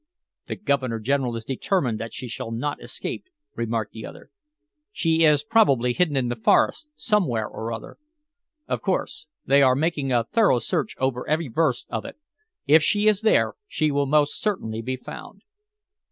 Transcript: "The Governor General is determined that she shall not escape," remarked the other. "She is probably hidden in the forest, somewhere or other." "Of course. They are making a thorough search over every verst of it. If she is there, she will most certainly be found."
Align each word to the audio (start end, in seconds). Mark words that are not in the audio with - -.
"The 0.47 0.55
Governor 0.55 0.99
General 0.99 1.35
is 1.35 1.45
determined 1.45 1.99
that 1.99 2.11
she 2.11 2.27
shall 2.27 2.49
not 2.49 2.81
escape," 2.81 3.25
remarked 3.55 3.91
the 3.91 4.03
other. 4.03 4.31
"She 4.91 5.25
is 5.25 5.43
probably 5.43 5.93
hidden 5.93 6.15
in 6.17 6.27
the 6.27 6.35
forest, 6.35 6.89
somewhere 6.95 7.47
or 7.47 7.71
other." 7.71 7.97
"Of 8.67 8.81
course. 8.81 9.27
They 9.45 9.61
are 9.61 9.75
making 9.75 10.11
a 10.11 10.23
thorough 10.25 10.57
search 10.57 10.95
over 10.97 11.29
every 11.29 11.49
verst 11.49 11.85
of 11.91 12.03
it. 12.03 12.15
If 12.65 12.81
she 12.81 13.05
is 13.05 13.21
there, 13.21 13.53
she 13.67 13.91
will 13.91 14.07
most 14.07 14.41
certainly 14.41 14.81
be 14.81 14.97
found." 14.97 15.43